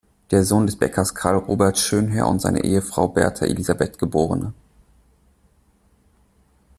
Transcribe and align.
Der 0.31 0.43
Sohn 0.43 0.65
des 0.65 0.77
Bäckers 0.77 1.13
Carl 1.13 1.35
Robert 1.35 1.77
Schönherr 1.77 2.27
und 2.27 2.39
seiner 2.41 2.63
Ehefrau 2.63 3.07
Berta 3.07 3.45
Elisabeth 3.45 3.99
geb. 3.99 4.15